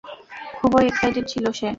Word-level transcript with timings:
খুবই 0.57 0.83
এক্সাইটেড 0.87 1.25
ছিল 1.27 1.45
সে। 1.51 1.69